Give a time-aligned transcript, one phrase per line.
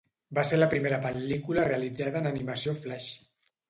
[0.37, 3.17] Va ser la primera pel·lícula realitzada en animació flash.